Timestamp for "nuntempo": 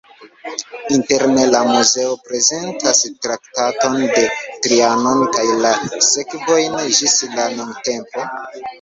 7.63-8.31